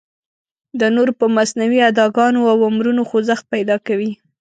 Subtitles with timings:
[0.79, 4.11] د نورو په مصنوعي اداګانو او امرونو خوځښت پیدا کوي.